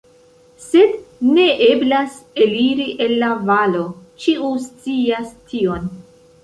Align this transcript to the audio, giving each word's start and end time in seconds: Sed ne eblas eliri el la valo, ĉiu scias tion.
Sed 0.67 0.95
ne 1.35 1.45
eblas 1.67 2.17
eliri 2.47 2.89
el 3.07 3.15
la 3.25 3.31
valo, 3.53 3.87
ĉiu 4.27 4.53
scias 4.69 5.35
tion. 5.53 5.89